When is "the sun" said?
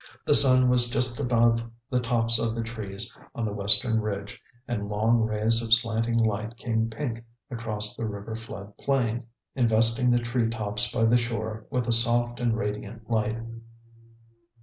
0.25-0.67